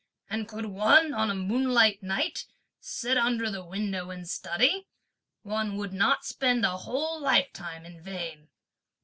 [0.31, 2.47] and could one, on a moonlight night,
[2.79, 4.87] sit under the window and study,
[5.43, 8.49] one would not spend a whole lifetime in vain!"